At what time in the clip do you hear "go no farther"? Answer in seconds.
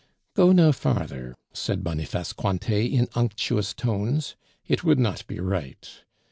0.33-1.35